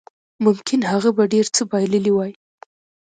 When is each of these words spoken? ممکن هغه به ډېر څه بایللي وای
ممکن 0.45 0.79
هغه 0.91 1.09
به 1.17 1.23
ډېر 1.33 1.45
څه 1.55 1.61
بایللي 1.71 2.11
وای 2.13 2.31